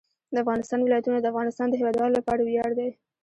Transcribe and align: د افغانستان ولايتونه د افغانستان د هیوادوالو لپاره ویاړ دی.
د 0.33 0.35
افغانستان 0.43 0.79
ولايتونه 0.81 1.17
د 1.19 1.25
افغانستان 1.31 1.67
د 1.69 1.73
هیوادوالو 1.79 2.17
لپاره 2.19 2.41
ویاړ 2.43 2.71
دی. 2.79 2.89